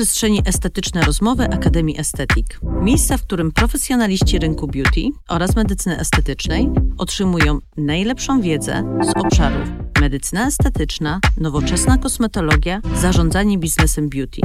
[0.00, 2.60] przestrzeni estetyczne rozmowy Akademii Estetik.
[2.62, 9.68] Miejsca, w którym profesjonaliści rynku beauty oraz medycyny estetycznej otrzymują najlepszą wiedzę z obszarów
[10.00, 14.40] medycyna estetyczna, nowoczesna kosmetologia, zarządzanie biznesem beauty.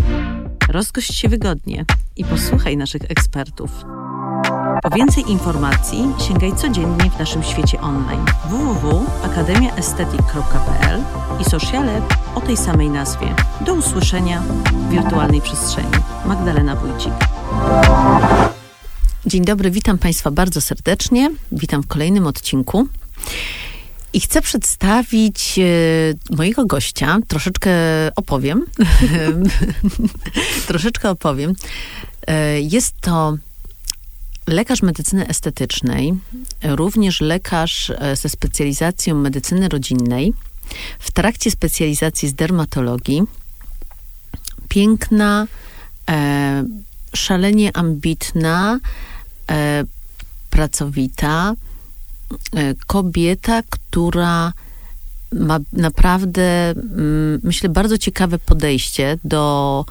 [0.69, 1.85] Rozgość się wygodnie
[2.15, 3.71] i posłuchaj naszych ekspertów.
[4.83, 11.03] Po więcej informacji sięgaj codziennie w naszym świecie online www.akademiaestetyk.pl
[11.41, 12.01] i sociale
[12.35, 13.35] o tej samej nazwie.
[13.65, 15.91] Do usłyszenia w wirtualnej przestrzeni.
[16.25, 17.13] Magdalena Wójcik.
[19.25, 21.31] Dzień dobry, witam Państwa bardzo serdecznie.
[21.51, 22.87] Witam w kolejnym odcinku.
[24.13, 25.63] I chcę przedstawić e,
[26.35, 27.17] mojego gościa.
[27.27, 27.71] Troszeczkę
[28.15, 28.65] opowiem.
[30.67, 31.53] Troszeczkę opowiem.
[32.27, 33.37] E, jest to
[34.47, 36.13] lekarz medycyny estetycznej,
[36.63, 40.33] również lekarz e, ze specjalizacją medycyny rodzinnej,
[40.99, 43.23] w trakcie specjalizacji z dermatologii.
[44.69, 45.47] Piękna,
[46.09, 46.63] e,
[47.15, 48.79] szalenie ambitna,
[49.51, 49.83] e,
[50.49, 51.53] pracowita
[52.55, 54.53] e, kobieta, która
[55.31, 59.85] ma naprawdę, mm, myślę, bardzo ciekawe podejście do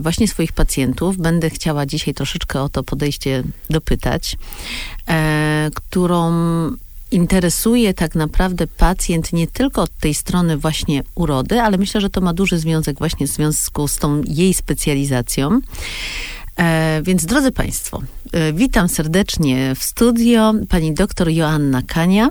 [0.00, 1.16] właśnie swoich pacjentów.
[1.16, 4.36] Będę chciała dzisiaj troszeczkę o to podejście dopytać,
[5.08, 6.32] e, którą
[7.10, 12.20] interesuje tak naprawdę pacjent nie tylko od tej strony właśnie urody, ale myślę, że to
[12.20, 15.60] ma duży związek właśnie w związku z tą jej specjalizacją.
[16.56, 22.30] E, więc drodzy Państwo, e, witam serdecznie w studio pani doktor Joanna Kania,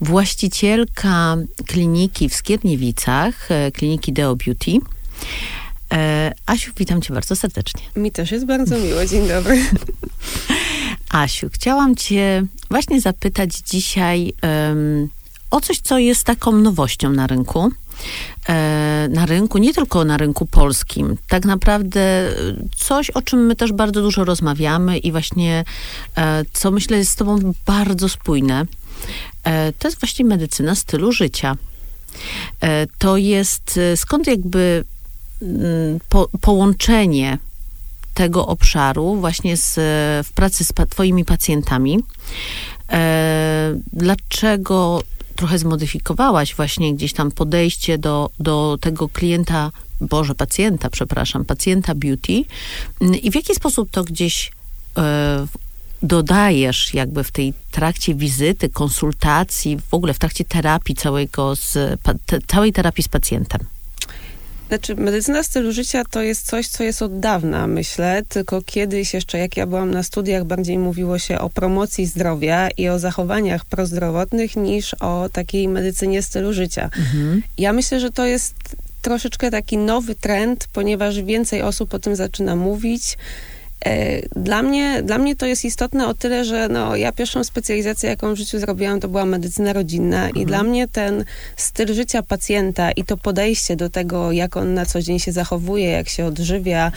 [0.00, 4.72] właścicielka kliniki w Skierniewicach, e, kliniki Deo Beauty.
[5.92, 7.82] E, Asiu, witam cię bardzo serdecznie.
[7.96, 9.06] Mi też jest bardzo miło.
[9.06, 9.64] Dzień dobry.
[11.10, 15.08] Asiu, chciałam cię właśnie zapytać dzisiaj um,
[15.50, 17.70] o coś, co jest taką nowością na rynku.
[18.48, 21.16] E, na rynku, nie tylko na rynku polskim.
[21.28, 22.34] Tak naprawdę
[22.76, 25.64] coś, o czym my też bardzo dużo rozmawiamy i właśnie,
[26.16, 28.66] e, co myślę jest z tobą bardzo spójne.
[29.44, 31.56] E, to jest właśnie medycyna stylu życia.
[32.60, 34.84] E, to jest, e, skąd jakby
[36.08, 37.38] po, połączenie
[38.14, 39.74] tego obszaru właśnie z,
[40.26, 41.98] w pracy z pa, twoimi pacjentami.
[42.92, 45.02] E, dlaczego
[45.36, 52.44] trochę zmodyfikowałaś właśnie gdzieś tam podejście do, do tego klienta, Boże, pacjenta, przepraszam, pacjenta beauty
[53.00, 54.50] mm, i w jaki sposób to gdzieś
[54.96, 55.46] e,
[56.02, 62.38] dodajesz jakby w tej trakcie wizyty, konsultacji, w ogóle w trakcie terapii całego z, te,
[62.46, 63.60] całej terapii z pacjentem?
[64.68, 69.38] Znaczy, medycyna stylu życia to jest coś, co jest od dawna, myślę, tylko kiedyś jeszcze,
[69.38, 74.56] jak ja byłam na studiach, bardziej mówiło się o promocji zdrowia i o zachowaniach prozdrowotnych
[74.56, 76.84] niż o takiej medycynie stylu życia.
[76.84, 77.42] Mhm.
[77.58, 78.54] Ja myślę, że to jest
[79.02, 83.16] troszeczkę taki nowy trend, ponieważ więcej osób o tym zaczyna mówić.
[83.84, 88.10] E, dla mnie, dla mnie to jest istotne o tyle, że no, ja pierwszą specjalizację,
[88.10, 90.36] jaką w życiu zrobiłam, to była medycyna rodzinna mhm.
[90.36, 91.24] i dla mnie ten
[91.56, 95.90] styl życia pacjenta i to podejście do tego, jak on na co dzień się zachowuje,
[95.90, 96.92] jak się odżywia,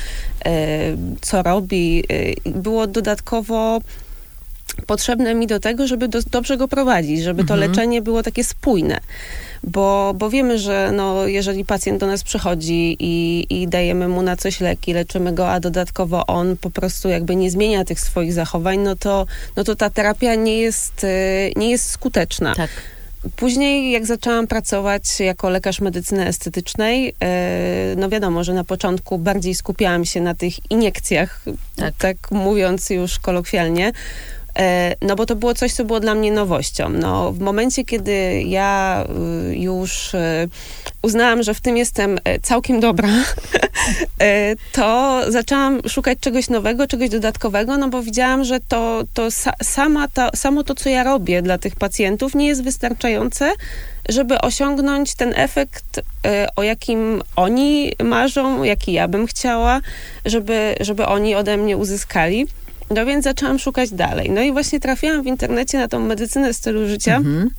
[0.46, 0.80] e,
[1.22, 2.03] co robi,
[2.46, 3.81] e, było dodatkowo
[4.88, 7.70] potrzebne mi do tego, żeby do, dobrze go prowadzić, żeby to mhm.
[7.72, 9.00] leczenie było takie spójne
[9.64, 14.38] bo, bo wiemy, że no, jeżeli pacjent do nas przychodzi i, i dajemy mu na
[14.38, 18.80] coś leki, leczymy go, a dodatkowo on po prostu jakby nie zmienia tych swoich zachowań,
[18.80, 22.56] no to, no to ta terapia nie jest, y, nie jest skuteczna.
[22.56, 22.70] Tak.
[23.36, 27.14] Później, jak zaczęłam pracować jako lekarz medycyny estetycznej, y,
[27.96, 31.44] no wiadomo, że na początku bardziej skupiałam się na tych iniekcjach,
[31.76, 33.92] tak, tak mówiąc już kolokwialnie.
[34.59, 36.89] E, no bo to było coś, co było dla mnie nowością.
[36.89, 39.03] No, w momencie, kiedy ja
[39.51, 40.50] y, już y,
[41.01, 43.09] uznałam, że w tym jestem e, całkiem dobra,
[44.22, 49.28] e, to zaczęłam szukać czegoś nowego, czegoś dodatkowego, no bo widziałam, że to, to
[49.63, 53.51] sama to, samo to, co ja robię dla tych pacjentów, nie jest wystarczające,
[54.09, 56.01] żeby osiągnąć ten efekt,
[56.56, 59.81] o jakim oni marzą, jaki ja bym chciała,
[60.25, 62.47] żeby, żeby oni ode mnie uzyskali.
[62.92, 64.30] No więc zaczęłam szukać dalej.
[64.30, 67.16] No i właśnie trafiłam w internecie na tą medycynę stylu życia.
[67.16, 67.50] Mhm.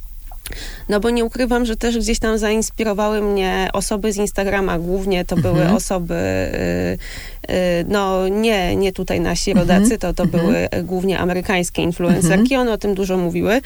[0.88, 4.79] No bo nie ukrywam, że też gdzieś tam zainspirowały mnie osoby z Instagrama.
[4.79, 5.76] Głównie to były mhm.
[5.76, 9.69] osoby, y, y, no nie, nie tutaj nasi mhm.
[9.69, 10.44] rodacy, to, to mhm.
[10.44, 12.56] były głównie amerykańskie influencerki.
[12.56, 13.61] One o tym dużo mówiły.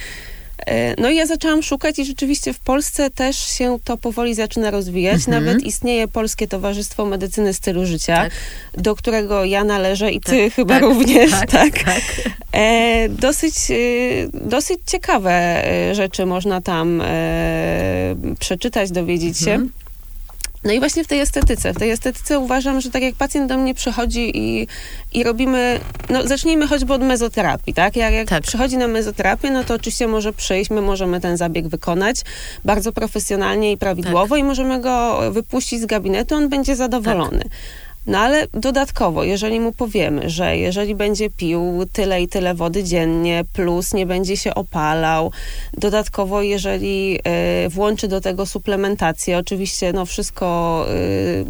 [0.66, 4.70] E, no i ja zaczęłam szukać i rzeczywiście w Polsce też się to powoli zaczyna
[4.70, 5.16] rozwijać.
[5.16, 5.44] Mhm.
[5.44, 8.32] Nawet istnieje Polskie Towarzystwo Medycyny Stylu Życia, tak.
[8.74, 11.50] do którego ja należę i ty tak, chyba tak, również, tak?
[11.50, 11.82] tak.
[11.84, 12.02] tak.
[12.52, 13.74] E, dosyć, e,
[14.32, 19.66] dosyć ciekawe e, rzeczy można tam e, przeczytać, dowiedzieć mhm.
[19.66, 19.85] się.
[20.66, 21.72] No i właśnie w tej estetyce.
[21.72, 24.66] W tej estetyce uważam, że tak jak pacjent do mnie przychodzi i,
[25.12, 25.80] i robimy,
[26.10, 27.96] no zacznijmy choćby od mezoterapii, tak?
[27.96, 28.42] Jak, jak Tak.
[28.42, 32.16] przychodzi na mezoterapię, no to oczywiście może przyjść, my możemy ten zabieg wykonać
[32.64, 37.44] bardzo profesjonalnie i prawidłowo i możemy go wypuścić z gabinetu, on będzie zadowolony.
[38.06, 43.44] No ale dodatkowo, jeżeli mu powiemy, że jeżeli będzie pił tyle i tyle wody dziennie,
[43.52, 45.32] plus nie będzie się opalał,
[45.78, 47.18] dodatkowo jeżeli
[47.66, 51.44] y, włączy do tego suplementację, oczywiście no wszystko y,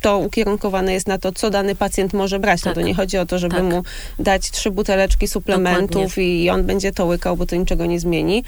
[0.00, 2.60] to ukierunkowane jest na to, co dany pacjent może brać.
[2.60, 2.74] No Tak.
[2.74, 3.64] to nie chodzi o to, żeby Tak.
[3.64, 3.82] mu
[4.18, 8.44] dać trzy buteleczki suplementów i on będzie to łykał, bo to niczego nie zmieni.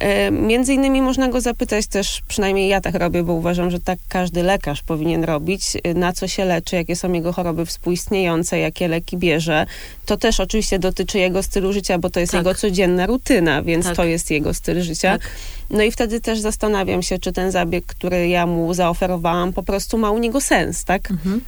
[0.00, 3.98] E, Między innymi można go zapytać też, przynajmniej ja tak robię, bo uważam, że tak
[4.08, 8.88] każdy lekarz powinien robić, e, na co się leczy, jakie są jego choroby współistniejące, jakie
[8.88, 9.66] leki bierze.
[10.06, 12.38] To też oczywiście dotyczy jego stylu życia, bo to jest Tak.
[12.38, 13.96] jego codzienna rutyna, więc Tak.
[13.96, 15.18] to jest jego styl życia.
[15.18, 15.30] Tak.
[15.70, 19.98] No i wtedy też zastanawiam się, czy ten zabieg, który ja mu zaoferowałam, po prostu
[19.98, 21.10] ma u niego sens, tak?
[21.10, 21.40] Mhm.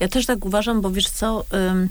[0.00, 1.88] Ja też tak uważam, bo wiesz co, ym,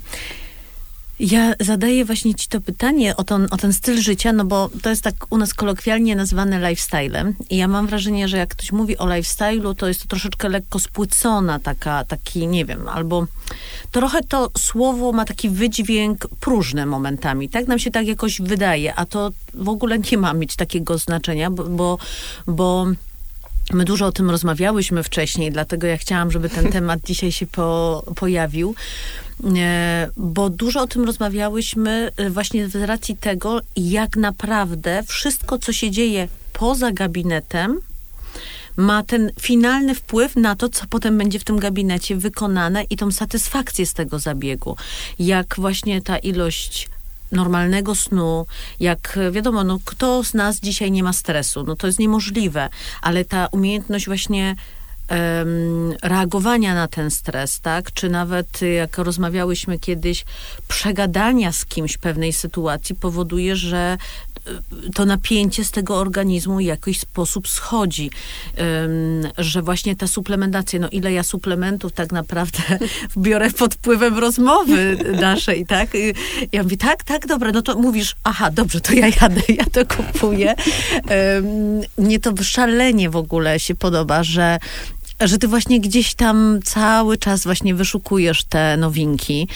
[1.20, 4.90] ja zadaję właśnie ci to pytanie o ten, o ten styl życia, no bo to
[4.90, 8.98] jest tak u nas kolokwialnie nazywane lifestylem i ja mam wrażenie, że jak ktoś mówi
[8.98, 13.28] o lifestylu, to jest to troszeczkę lekko spłycona taka, taki, nie wiem, albo
[13.92, 19.06] trochę to słowo ma taki wydźwięk próżny momentami, tak nam się tak jakoś wydaje, a
[19.06, 21.98] to w ogóle nie ma mieć takiego znaczenia, bo, bo,
[22.48, 22.86] bo
[23.74, 28.04] My dużo o tym rozmawiałyśmy wcześniej, dlatego ja chciałam, żeby ten temat dzisiaj się po,
[28.16, 28.76] pojawił,
[29.58, 35.74] e, bo dużo o tym rozmawiałyśmy e, właśnie z racji tego, jak naprawdę wszystko, co
[35.74, 37.82] się dzieje poza gabinetem,
[38.78, 43.12] ma ten finalny wpływ na to, co potem będzie w tym gabinecie wykonane i tą
[43.12, 44.76] satysfakcję z tego zabiegu.
[45.20, 46.90] Jak właśnie ta ilość
[47.36, 48.46] normalnego snu,
[48.80, 51.64] jak wiadomo, no kto z nas dzisiaj nie ma stresu?
[51.64, 52.70] No to jest niemożliwe,
[53.02, 54.56] ale ta umiejętność właśnie
[56.04, 57.92] reagowania na ten stres, tak?
[57.94, 60.26] Czy nawet jak rozmawiałyśmy kiedyś,
[60.68, 63.98] przegadania z kimś pewnej sytuacji powoduje, że
[64.96, 68.12] to napięcie z tego organizmu w jakiś sposób schodzi.
[69.38, 72.60] Że właśnie ta suplementacja, no ile ja suplementów tak naprawdę
[73.18, 75.96] biorę pod wpływem rozmowy naszej, tak?
[75.96, 76.14] Y,
[76.52, 79.86] Ja mówię, tak, tak, dobra, no to mówisz, aha, dobrze, to ja jadę, ja to
[79.96, 80.56] kupuję.
[81.98, 84.60] Mnie to szalenie w ogóle się podoba, że
[85.22, 89.48] że ty właśnie gdzieś tam cały czas właśnie wyszukujesz te nowinki.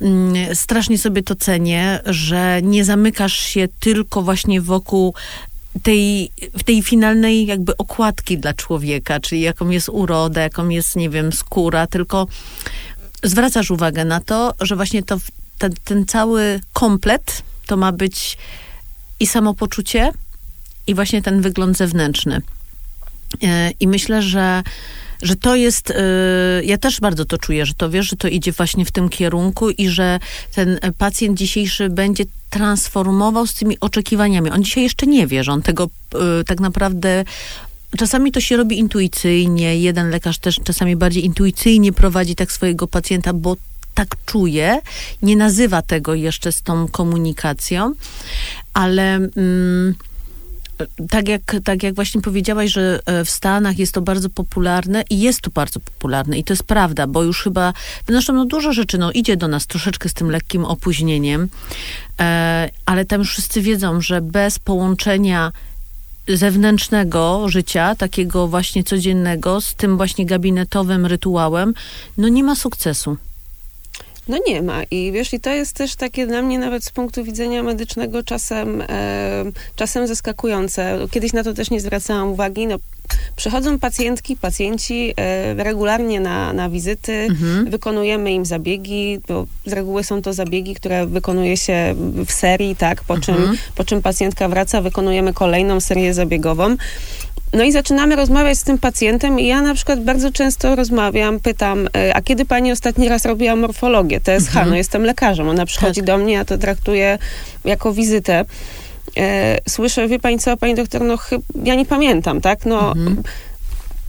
[0.00, 5.14] Mm, Strasznie sobie to cenię, że nie zamykasz się tylko właśnie wokół
[5.82, 11.10] tej, w tej finalnej jakby okładki dla człowieka, czyli jaką jest uroda, jaką jest, nie
[11.10, 12.26] wiem, skóra, tylko
[13.22, 15.16] zwracasz uwagę na to, że właśnie to,
[15.58, 18.38] ten, ten cały komplet to ma być
[19.20, 20.12] i samopoczucie,
[20.86, 22.42] i właśnie ten wygląd zewnętrzny.
[23.42, 24.62] E, I myślę, że,
[25.24, 25.94] że to jest, e,
[26.64, 29.70] ja też bardzo to czuję, że to wiesz, że to idzie właśnie w tym kierunku
[29.70, 30.20] i że
[30.54, 34.50] ten pacjent dzisiejszy będzie transformował z tymi oczekiwaniami.
[34.50, 37.24] On dzisiaj jeszcze nie wie, że on tego e, tak naprawdę
[37.98, 39.78] Czasami to się robi intuicyjnie.
[39.78, 43.56] Jeden lekarz też czasami bardziej intuicyjnie prowadzi tak swojego pacjenta, bo
[43.94, 44.80] tak czuje,
[45.22, 47.92] nie nazywa tego jeszcze z tą komunikacją,
[48.72, 49.94] ale mm,
[51.10, 55.20] tak, jak, tak jak właśnie powiedziałaś, że e, w Stanach jest to bardzo popularne i
[55.20, 57.72] jest to bardzo popularne i to jest prawda, bo już chyba,
[58.08, 61.48] zresztą no dużo rzeczy no, idzie do nas troszeczkę z tym lekkim opóźnieniem,
[62.20, 65.52] e, ale tam już wszyscy wiedzą, że bez połączenia
[66.28, 71.74] zewnętrznego życia, takiego właśnie codziennego, z tym właśnie gabinetowym rytuałem,
[72.16, 73.16] no nie ma sukcesu.
[74.28, 74.82] No nie ma.
[74.90, 78.82] I wiesz, i to jest też takie dla mnie nawet z punktu widzenia medycznego czasem,
[78.88, 79.44] e,
[79.76, 80.98] czasem zaskakujące.
[81.10, 82.66] Kiedyś na to też nie zwracałam uwagi.
[82.66, 82.76] No,
[83.36, 87.70] przychodzą pacjentki, pacjenci e, regularnie na, na wizyty, Mhm.
[87.70, 91.94] wykonujemy im zabiegi, bo z reguły są to zabiegi, które wykonuje się
[92.26, 93.56] w serii, tak, po, czym, Mhm.
[93.74, 96.76] po czym pacjentka wraca, wykonujemy kolejną serię zabiegową.
[97.54, 101.88] No i zaczynamy rozmawiać z tym pacjentem i ja na przykład bardzo często rozmawiam, pytam,
[101.96, 104.20] e, a kiedy pani ostatni raz robiła morfologię?
[104.20, 104.70] TSH, Mhm.
[104.70, 106.06] no jestem lekarzem, ona przychodzi Tak.
[106.06, 107.18] do mnie, ja to traktuję
[107.64, 108.44] jako wizytę.
[109.16, 111.18] E, słyszę, wie pani co, pani doktor, no
[111.64, 112.66] ja nie pamiętam, tak?
[112.66, 113.22] No, Mhm.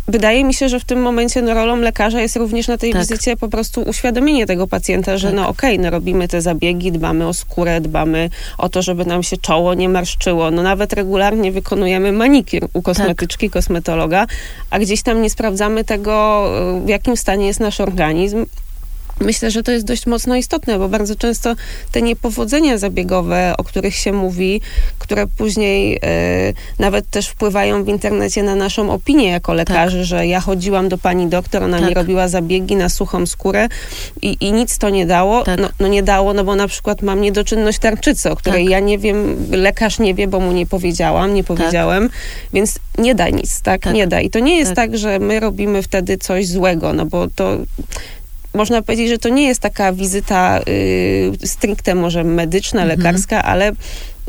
[0.08, 3.02] Wydaje mi się, że w tym momencie no, rolą lekarza jest również na tej Tak.
[3.02, 5.36] wizycie po prostu uświadomienie tego pacjenta, że Tak.
[5.36, 9.38] no okej, no robimy te zabiegi, dbamy o skórę, dbamy o to, żeby nam się
[9.38, 10.52] czoło nie marszczyło.
[10.52, 14.28] No nawet regularnie wykonujemy manikir u kosmetyczki, kosmetologa,
[14.70, 16.46] a gdzieś tam nie sprawdzamy tego,
[16.78, 18.46] y, w jakim stanie jest nasz organizm.
[19.20, 21.56] Myślę, że to jest dość mocno istotne, bo bardzo często
[21.92, 24.62] te niepowodzenia zabiegowe, o których się mówi,
[25.00, 30.06] które później e, nawet też wpływają w internecie na naszą opinię jako lekarzy, tak.
[30.06, 31.90] że ja chodziłam do pani doktor, ona tak.
[31.90, 33.68] mi robiła zabiegi na suchą skórę
[34.22, 35.44] i, i nic to nie dało.
[35.44, 35.60] Tak.
[35.60, 38.72] No, no, nie dało, no bo na przykład mam niedoczynność tarczycy, o której tak.
[38.72, 41.58] ja nie wiem, lekarz nie wie, bo mu nie powiedziałam, nie tak.
[41.58, 42.10] powiedziałem,
[42.54, 43.82] więc nie da nic, tak?
[43.82, 43.94] tak?
[43.94, 44.22] Nie da.
[44.22, 44.98] I to nie jest tak.
[44.98, 47.58] że my robimy wtedy coś złego, no bo to
[48.56, 53.00] można powiedzieć, że to nie jest taka wizyta y, stricte może medyczna, mhm.
[53.00, 53.72] lekarska, ale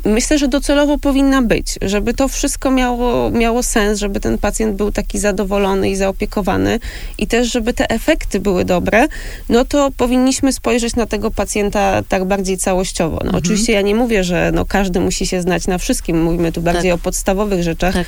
[0.06, 4.92] myślę, że docelowo powinna być, żeby to wszystko miało, miało sens, żeby ten pacjent był
[4.92, 6.80] taki zadowolony i zaopiekowany
[7.18, 9.06] i też, żeby te efekty były dobre,
[9.48, 13.16] no to powinniśmy spojrzeć na tego pacjenta tak bardziej całościowo.
[13.16, 13.36] No, mhm.
[13.36, 16.90] Oczywiście ja nie mówię, że no, każdy musi się znać na wszystkim, mówimy tu bardziej
[16.90, 17.00] tak.
[17.00, 17.94] o podstawowych rzeczach.
[17.94, 18.06] Tak.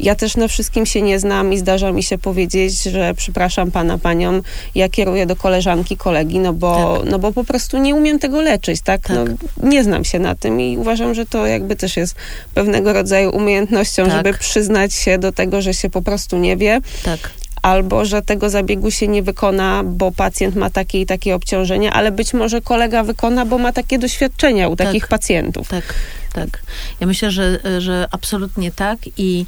[0.00, 3.98] Ja też na wszystkim się nie znam i zdarza mi się powiedzieć, że przepraszam pana,
[3.98, 4.40] panią,
[4.74, 7.10] ja kieruję do koleżanki, kolegi, no bo, tak.
[7.10, 9.00] no bo po prostu nie umiem tego leczyć, tak?
[9.00, 9.16] tak?
[9.16, 9.24] No,
[9.70, 12.16] nie znam się na tym i uważam, że to jakby też jest
[12.54, 14.12] pewnego rodzaju umiejętnością, tak.
[14.12, 16.80] żeby przyznać się do tego, że się po prostu nie wie.
[17.04, 17.30] Tak
[17.62, 22.12] albo że tego zabiegu się nie wykona, bo pacjent ma takie i takie obciążenia, ale
[22.12, 25.68] być może kolega wykona, bo ma takie doświadczenia u tak, takich pacjentów.
[25.68, 25.94] Tak,
[26.32, 26.62] tak.
[27.00, 29.46] Ja myślę, że, że absolutnie tak i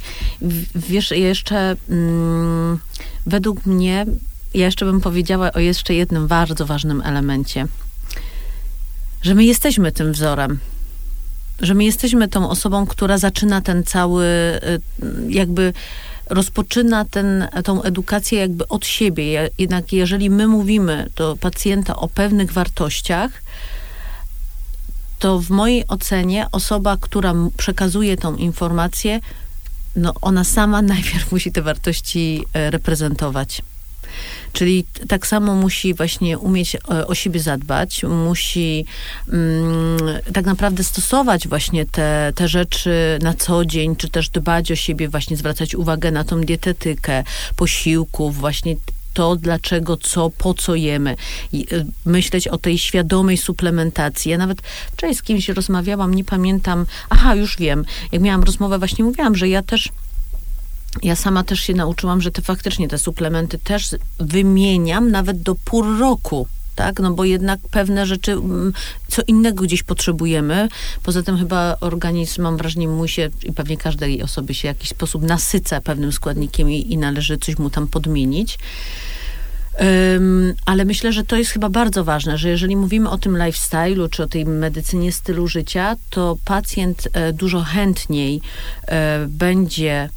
[0.75, 2.79] wiesz, jeszcze mm,
[3.25, 4.05] według mnie,
[4.53, 7.67] ja jeszcze bym powiedziała o jeszcze jednym bardzo ważnym elemencie,
[9.21, 10.59] że my jesteśmy tym wzorem
[11.59, 14.81] że my jesteśmy tą osobą, która zaczyna ten cały, y,
[15.29, 15.73] jakby
[16.29, 19.49] rozpoczyna ten, tą edukację jakby od siebie.
[19.57, 23.31] Jednak jeżeli my mówimy do pacjenta o pewnych wartościach,
[25.19, 29.19] to w mojej ocenie osoba, która przekazuje tą informację,
[29.95, 33.61] no ona sama najpierw musi te wartości e, reprezentować.
[34.53, 38.85] Czyli tak samo musi właśnie umieć e, o siebie zadbać, musi
[39.33, 39.97] mm,
[40.33, 45.09] tak naprawdę stosować właśnie te, te rzeczy na co dzień, czy też dbać o siebie,
[45.09, 47.23] właśnie zwracać uwagę na tą dietetykę,
[47.55, 48.75] posiłków, właśnie
[49.13, 51.15] to, dlaczego, co, po co jemy.
[51.53, 54.31] I e, myśleć o tej świadomej suplementacji.
[54.31, 54.61] Ja nawet
[54.93, 59.49] wczoraj z kimś rozmawiałam, nie pamiętam, aha, już wiem, jak miałam rozmowę, właśnie mówiłam, że
[59.49, 59.89] ja też
[61.03, 65.97] ja sama też się nauczyłam, że te faktycznie te suplementy też wymieniam nawet do pół
[65.99, 66.47] roku.
[66.75, 68.73] Tak, no bo jednak pewne rzeczy, mm,
[69.07, 70.69] co innego gdzieś potrzebujemy.
[71.03, 74.89] Poza tym chyba organizm, mam wrażenie, mój się i pewnie każdej osoby się w jakiś
[74.89, 78.59] sposób nasyca pewnym składnikiem i, i należy coś mu tam podmienić.
[79.79, 84.09] Um, ale myślę, że to jest chyba bardzo ważne, że jeżeli mówimy o tym lifestyle'u,
[84.09, 88.41] czy o tej medycynie stylu życia, to pacjent e, dużo chętniej
[88.87, 90.09] e, będzie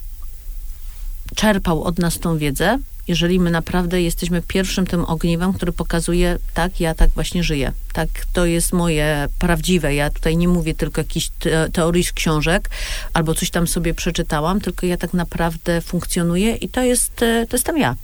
[1.34, 6.80] czerpał od nas tą wiedzę, jeżeli my naprawdę jesteśmy pierwszym tym ogniwem, który pokazuje, tak,
[6.80, 7.72] ja tak właśnie żyję.
[7.92, 9.94] Tak, to jest moje prawdziwe.
[9.94, 12.70] Ja tutaj nie mówię tylko jakichś te teorii z książek,
[13.12, 17.56] albo coś tam sobie przeczytałam, tylko ja tak naprawdę funkcjonuję i to jest, e, to
[17.56, 17.96] jestem ja.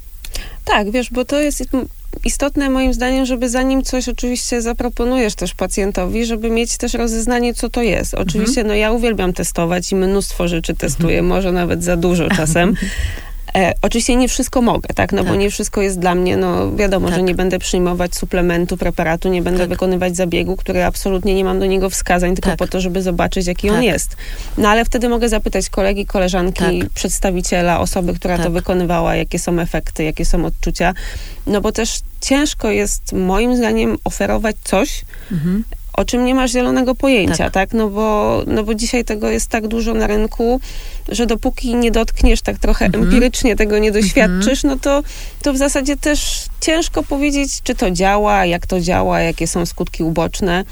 [0.65, 1.61] Tak, wiesz, bo to jest
[2.25, 7.69] istotne moim zdaniem, żeby zanim coś oczywiście zaproponujesz też pacjentowi, żeby mieć też rozeznanie, co
[7.69, 8.15] to jest.
[8.15, 8.67] Oczywiście, mhm.
[8.67, 11.27] no ja uwielbiam testować i mnóstwo rzeczy testuję, mhm.
[11.27, 12.75] może nawet za dużo czasem.
[13.55, 15.33] E, oczywiście nie wszystko mogę, tak, no tak.
[15.33, 17.17] bo nie wszystko jest dla mnie, no wiadomo, tak.
[17.17, 19.69] że nie będę przyjmować suplementu, preparatu, nie będę tak.
[19.69, 22.59] wykonywać zabiegu, który absolutnie nie mam do niego wskazań, tylko tak.
[22.59, 23.85] po to, żeby zobaczyć, jaki on tak.
[23.85, 24.17] jest.
[24.59, 26.91] No ale wtedy mogę zapytać kolegi, koleżanki, tak.
[26.91, 30.95] przedstawiciela, osoby, która to wykonywała, jakie są efekty, jakie są odczucia,
[31.47, 35.65] no bo też ciężko jest moim zdaniem oferować coś, mhm
[36.01, 37.53] o czym nie masz zielonego pojęcia, tak?
[37.53, 37.73] tak?
[37.73, 40.61] No, bo, no bo dzisiaj tego jest tak dużo na rynku,
[41.09, 43.05] że dopóki nie dotkniesz tak trochę mhm.
[43.05, 44.75] empirycznie tego nie doświadczysz, mhm.
[44.75, 45.03] no to,
[45.43, 50.03] to w zasadzie też ciężko powiedzieć, czy to działa, jak to działa, jakie są skutki
[50.03, 50.65] uboczne.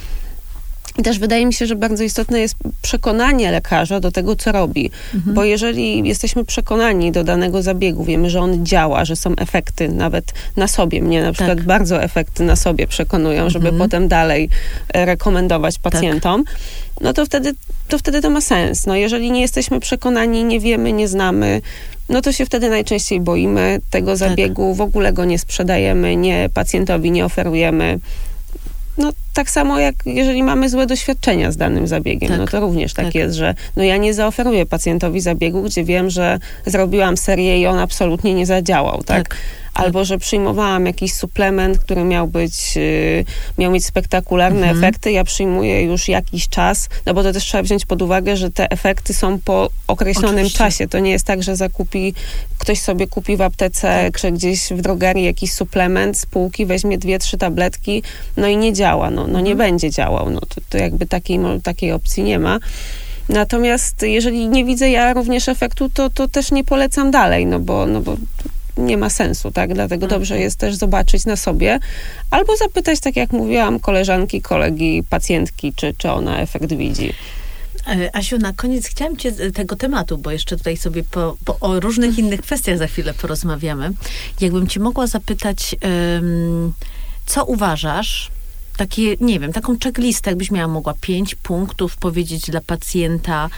[0.98, 4.90] I też wydaje mi się, że bardzo istotne jest przekonanie lekarza do tego, co robi.
[5.14, 5.34] Mhm.
[5.34, 10.32] Bo jeżeli jesteśmy przekonani do danego zabiegu, wiemy, że on działa, że są efekty nawet
[10.56, 11.66] na sobie, mnie na przykład tak.
[11.66, 13.50] bardzo efekty na sobie przekonują, mhm.
[13.50, 14.48] żeby potem dalej
[14.94, 15.92] e, rekomendować tak.
[15.92, 16.54] pacjentom, tak.
[17.00, 17.54] no to wtedy,
[17.88, 18.86] to wtedy to ma sens.
[18.86, 21.62] No jeżeli nie jesteśmy przekonani, nie wiemy, nie znamy,
[22.08, 24.18] no to się wtedy najczęściej boimy tego tak.
[24.18, 27.98] zabiegu, w ogóle go nie sprzedajemy, nie pacjentowi nie oferujemy
[28.98, 32.61] no tak samo jak jeżeli mamy złe doświadczenia z danym zabiegiem, no tak, no to
[32.66, 37.16] również tak, tak, jest, że no ja nie zaoferuję pacjentowi zabiegu, gdzie wiem, że zrobiłam
[37.16, 39.28] serię i on absolutnie nie zadziałał, tak?
[39.28, 39.37] tak.
[39.75, 43.25] albo że przyjmowałam jakiś suplement, który miał być, y,
[43.58, 44.78] miał mieć spektakularne Mhm.
[44.78, 48.50] efekty, ja przyjmuję już jakiś czas, no bo to też trzeba wziąć pod uwagę, że
[48.50, 50.58] te efekty są po określonym Oczywiście.
[50.58, 50.88] czasie.
[50.88, 52.14] To nie jest tak, że zakupi,
[52.58, 54.20] ktoś sobie kupi w aptece Tak.
[54.20, 58.02] czy gdzieś w drogerii jakiś suplement z półki, weźmie dwie, trzy tabletki,
[58.37, 59.58] no i nie działa, no, no nie Mhm.
[59.58, 62.58] będzie działał, no to, to jakby takiej, takiej opcji nie ma.
[63.28, 67.87] Natomiast jeżeli nie widzę ja również efektu, to, to też nie polecam dalej, no bo,
[67.87, 68.16] no bo
[68.76, 69.75] nie ma sensu, tak?
[69.75, 70.20] Dlatego Mhm.
[70.20, 71.78] dobrze jest też zobaczyć na sobie,
[72.30, 77.12] albo zapytać, tak jak mówiłam, koleżanki, kolegi, pacjentki, czy, czy ona efekt widzi.
[77.87, 81.80] E, Asiu, na koniec chciałam cię tego tematu, bo jeszcze tutaj sobie po, po, o
[81.80, 83.90] różnych innych kwestiach za chwilę porozmawiamy.
[84.40, 85.76] Jakbym cię mogła zapytać,
[87.26, 88.30] co uważasz,
[88.78, 93.49] takie, nie wiem, taką checklistę, jakbyś miała mogła pięć punktów powiedzieć dla pacjenta,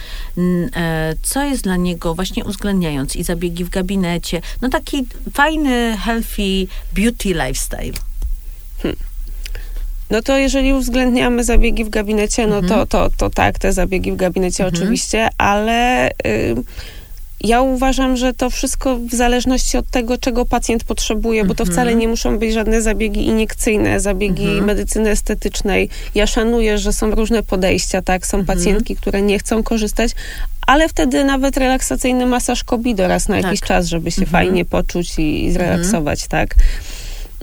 [0.75, 6.67] e, co jest dla niego, właśnie uwzględniając i zabiegi w gabinecie, no taki fajny, healthy
[6.95, 7.93] beauty lifestyle.
[10.09, 12.67] No to jeżeli uwzględniamy zabiegi w gabinecie, no Mhm.
[12.69, 14.83] to, to, to tak, te zabiegi w gabinecie Mhm.
[14.83, 16.11] oczywiście, ale y,
[17.43, 21.73] ja uważam, że to wszystko w zależności od tego, czego pacjent potrzebuje, bo to Mhm.
[21.73, 24.65] wcale nie muszą być żadne zabiegi iniekcyjne, zabiegi Mhm.
[24.65, 25.89] medycyny estetycznej.
[26.15, 28.27] Ja szanuję, że są różne podejścia, tak?
[28.27, 28.57] Są Mhm.
[28.57, 30.11] pacjentki, które nie chcą korzystać,
[30.67, 33.67] ale wtedy nawet relaksacyjny masaż kobido raz na jakiś Tak.
[33.67, 34.31] czas, żeby się Mhm.
[34.45, 36.55] fajnie poczuć i, i zrelaksować, tak?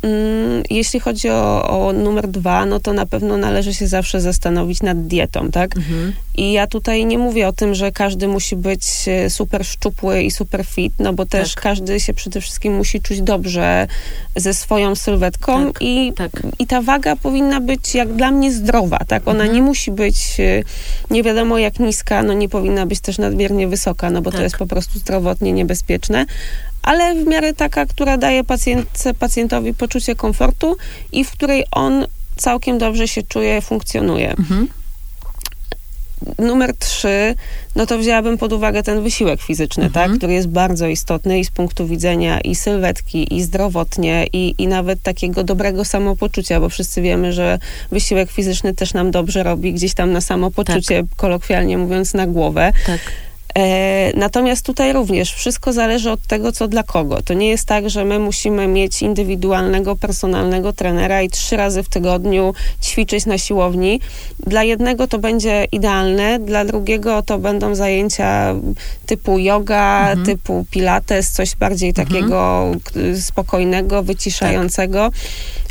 [0.03, 4.83] Mm, Jeśli chodzi o, o numer dwa, no to na pewno należy się zawsze zastanowić
[4.83, 5.77] nad dietą, tak?
[5.77, 6.13] Mhm.
[6.37, 10.31] I ja tutaj nie mówię o tym, że każdy musi być e, super szczupły i
[10.31, 11.63] super fit, no bo też Tak.
[11.63, 13.87] każdy się przede wszystkim musi czuć dobrze
[14.37, 16.31] ze swoją sylwetką Tak, i, tak.
[16.59, 19.29] i ta waga powinna być jak dla mnie zdrowa, tak?
[19.29, 19.55] Ona Mhm.
[19.55, 20.63] nie musi być e,
[21.11, 24.39] nie wiadomo jak niska, no nie powinna być też nadmiernie wysoka, no bo Tak.
[24.39, 26.27] to jest po prostu zdrowotnie niebezpieczne,
[26.89, 30.77] ale w miarę taka, która daje pacjentce, pacjentowi poczucie komfortu
[31.13, 34.31] i w której on całkiem dobrze się czuje, funkcjonuje.
[34.31, 34.69] Mhm.
[36.39, 37.35] Numer trzy,
[37.77, 40.11] no to wzięłabym pod uwagę ten wysiłek fizyczny, Mhm.
[40.11, 44.67] tak, który jest bardzo istotny i z punktu widzenia i sylwetki, i zdrowotnie, i, i
[44.67, 47.59] nawet takiego dobrego samopoczucia, bo wszyscy wiemy, że
[47.91, 52.73] wysiłek fizyczny też nam dobrze robi, gdzieś tam na samopoczucie, kolokwialnie mówiąc, na głowę.
[52.87, 53.01] Tak.
[53.59, 57.23] E, natomiast tutaj również wszystko zależy od tego, co dla kogo.
[57.23, 61.89] To nie jest tak, że my musimy mieć indywidualnego, personalnego trenera i trzy razy w
[61.89, 64.01] tygodniu ćwiczyć na siłowni.
[64.47, 68.55] Dla jednego to będzie idealne, dla drugiego to będą zajęcia
[69.07, 70.27] typu yoga, Mhm.
[70.27, 72.09] typu pilates, coś bardziej Mhm.
[72.09, 75.11] takiego k- spokojnego, wyciszającego.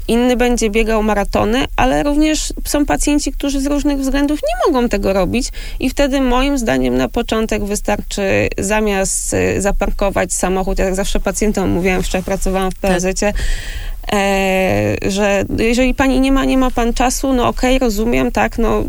[0.07, 5.13] Inny będzie biegał maratony, ale również są pacjenci, którzy z różnych względów nie mogą tego
[5.13, 11.19] robić i wtedy moim zdaniem na początek wystarczy zamiast y, zaparkować samochód, ja tak zawsze
[11.19, 13.33] pacjentom mówiłam, wczoraj pracowałam w PZ-cie,
[14.13, 18.83] e, że jeżeli pani nie ma, nie ma pan czasu, no okej, rozumiem, tak, no,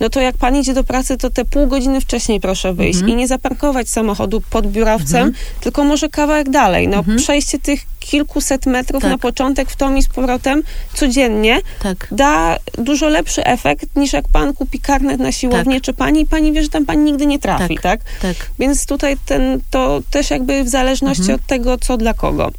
[0.00, 3.12] no to jak pan idzie do pracy, to te pół godziny wcześniej proszę wyjść Mhm.
[3.12, 5.34] i nie zaparkować samochodu pod biurowcem, Mhm.
[5.60, 7.18] tylko może kawałek dalej, no Mhm.
[7.18, 9.10] przejście tych kilkuset metrów Tak.
[9.10, 10.62] na początek w tom i z powrotem
[10.94, 12.08] codziennie Tak.
[12.12, 16.52] da dużo lepszy efekt niż jak pan kupi karnet na siłownię, czy pani i pani
[16.52, 17.82] wie, że tam pani nigdy nie trafi, Tak.
[17.82, 18.00] tak?
[18.22, 18.36] Tak.
[18.58, 21.38] Więc tutaj ten, to też jakby w zależności Mhm.
[21.40, 22.50] od tego, co dla kogo.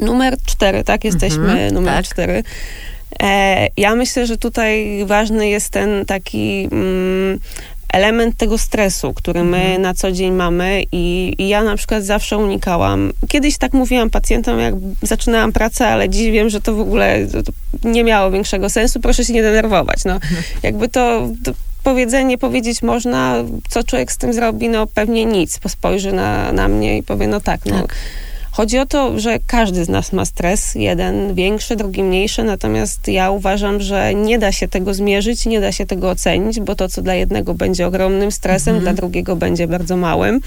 [0.00, 1.04] Numer cztery, tak?
[1.04, 2.04] Jesteśmy Mhm, numer tak.
[2.04, 2.42] cztery.
[3.22, 7.38] E, ja myślę, że tutaj ważny jest ten taki mm,
[7.92, 9.82] element tego stresu, który my Mhm.
[9.82, 13.12] na co dzień mamy i, i ja na przykład zawsze unikałam.
[13.28, 17.52] Kiedyś tak mówiłam pacjentom, jak zaczynałam pracę, ale dziś wiem, że to w ogóle to,
[17.88, 19.00] nie miało większego sensu.
[19.00, 20.04] Proszę się nie denerwować.
[20.04, 20.18] No,
[20.62, 21.52] jakby to, to
[21.84, 23.34] powiedzenie powiedzieć można,
[23.68, 25.58] co człowiek z tym zrobi, no pewnie nic.
[25.68, 27.80] Spojrzy na, na mnie i powie, no tak, no.
[27.82, 27.94] Tak.
[28.52, 33.30] Chodzi o to, że każdy z nas ma stres, jeden większy, drugi mniejszy, natomiast ja
[33.30, 37.02] uważam, że nie da się tego zmierzyć, nie da się tego ocenić, bo to, co
[37.02, 38.82] dla jednego będzie ogromnym stresem, Mhm.
[38.84, 40.40] dla drugiego będzie bardzo małym.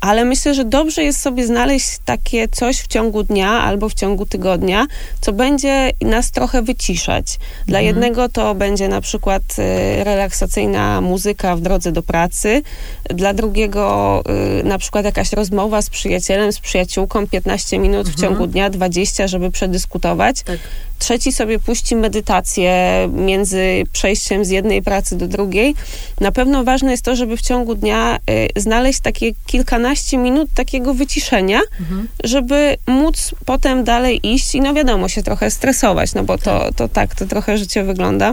[0.00, 4.26] Ale myślę, że dobrze jest sobie znaleźć takie coś w ciągu dnia albo w ciągu
[4.26, 4.86] tygodnia,
[5.20, 7.38] co będzie nas trochę wyciszać.
[7.66, 7.84] Dla Mhm.
[7.86, 12.62] jednego to będzie na przykład y, relaksacyjna muzyka w drodze do pracy,
[13.10, 14.22] dla drugiego
[14.60, 18.28] y, na przykład jakaś rozmowa z przyjacielem, z przyjaciółką, 15 minut w Mhm.
[18.28, 20.42] ciągu dnia, 20, żeby przedyskutować.
[20.42, 20.58] Tak.
[20.98, 22.72] Trzeci sobie puści medytację
[23.12, 25.74] między przejściem z jednej pracy do drugiej.
[26.20, 28.18] Na pewno ważne jest to, żeby w ciągu dnia
[28.56, 32.08] y, znaleźć takie kilkanaście minut takiego wyciszenia, Mhm.
[32.24, 36.88] żeby móc potem dalej iść i no wiadomo, się trochę stresować, no bo to, to
[36.88, 38.32] tak, to trochę życie wygląda.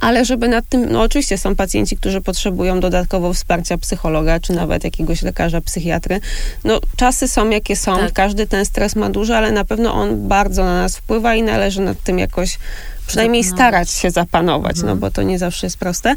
[0.00, 4.84] ale żeby nad tym, no oczywiście są pacjenci, którzy potrzebują dodatkowo wsparcia psychologa, czy nawet
[4.84, 6.20] jakiegoś lekarza, psychiatry.
[6.64, 8.12] No czasy są jakie są, Tak.
[8.12, 11.80] każdy ten stres ma duży, ale na pewno on bardzo na nas wpływa i należy
[11.80, 12.58] nad tym jakoś
[13.06, 16.14] przynajmniej starać się zapanować, no bo to nie zawsze jest proste.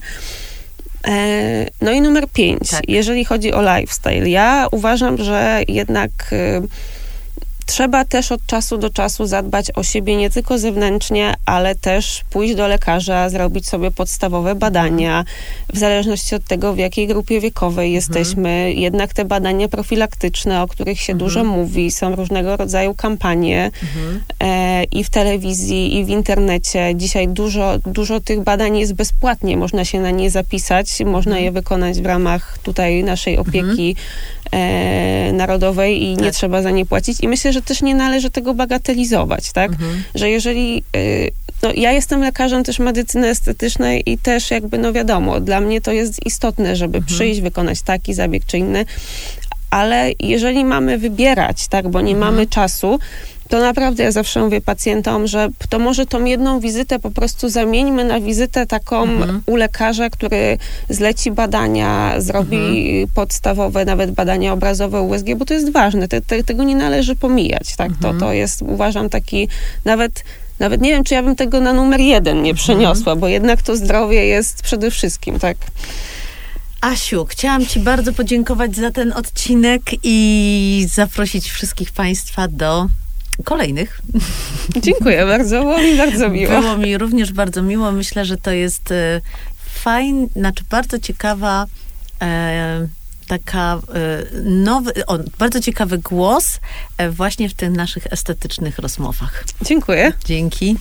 [1.07, 2.69] E, No i numer pięć.
[2.69, 2.89] Tak.
[2.89, 6.61] Jeżeli chodzi o lifestyle, ja uważam, że jednak y,
[7.67, 12.55] trzeba też od czasu do czasu zadbać o siebie nie tylko zewnętrznie, ale też pójść
[12.55, 15.25] do lekarza, zrobić sobie podstawowe badania,
[15.73, 18.73] w zależności od tego, w jakiej grupie wiekowej jesteśmy.
[18.73, 23.71] Jednak te badania profilaktyczne, o których się dużo mówi, są różnego rodzaju kampanie
[24.43, 26.91] e, i w telewizji, i w internecie.
[26.95, 32.01] Dzisiaj dużo, dużo tych badań jest bezpłatnie, można się na nie zapisać, można je wykonać
[32.01, 33.95] w ramach tutaj naszej opieki
[34.51, 36.33] e, narodowej i nie Tak.
[36.33, 37.19] trzeba za nie płacić.
[37.21, 39.71] I myślę, że też nie należy tego bagatelizować, tak?
[40.15, 40.83] Że jeżeli...
[40.95, 41.31] y,
[41.63, 45.91] no, ja jestem lekarzem też medycyny estetycznej i też jakby, no wiadomo, dla mnie to
[45.91, 48.85] jest istotne, żeby przyjść, wykonać taki zabieg czy inny,
[49.69, 52.99] ale jeżeli mamy wybierać, tak, bo nie mamy czasu,
[53.49, 58.03] to naprawdę ja zawsze mówię pacjentom, że to może tą jedną wizytę po prostu zamieńmy
[58.05, 59.07] na wizytę taką
[59.45, 60.57] u lekarza, który
[60.89, 66.63] zleci badania, zrobi podstawowe nawet badania obrazowe USG, bo to jest ważne, te, te, tego
[66.63, 69.47] nie należy pomijać, tak, to, to jest uważam taki
[69.85, 70.23] nawet
[70.59, 73.75] nawet nie wiem, czy ja bym tego na numer jeden nie przeniosła, bo jednak to
[73.75, 75.57] zdrowie jest przede wszystkim, tak.
[76.81, 82.87] Asiu, chciałam Ci bardzo podziękować za ten odcinek i zaprosić wszystkich Państwa do
[83.43, 84.01] kolejnych.
[84.81, 86.61] Dziękuję bardzo, było mi bardzo miło.
[86.61, 87.91] Było mi również bardzo miło.
[87.91, 89.21] Myślę, że to jest e,
[89.57, 91.65] fajna, znaczy bardzo ciekawa
[92.21, 92.87] e,
[93.27, 96.59] taka e, nowy, o, bardzo ciekawy głos
[96.97, 99.43] e, właśnie w tych naszych estetycznych rozmowach.
[99.61, 100.13] Dziękuję.
[100.25, 100.77] Dzięki.